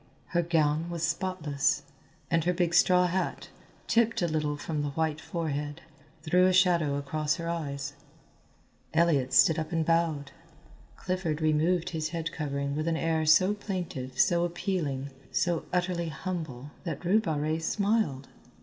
[0.29, 1.83] Her gown was spotless,
[2.31, 3.49] and her big straw hat,
[3.85, 5.81] tipped a little from the white forehead,
[6.23, 7.93] threw a shadow across her eyes.
[8.95, 10.31] Elliott stood up and bowed.
[10.95, 16.71] Clifford removed his head covering with an air so plaintive, so appealing, so utterly humble
[16.83, 18.27] that Rue Barrée smiled.